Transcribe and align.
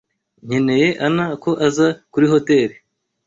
Nkeneye 0.45 0.87
,ana 1.05 1.25
ko 1.43 1.51
aza 1.67 1.87
kuri 2.11 2.25
hotel. 2.33 2.69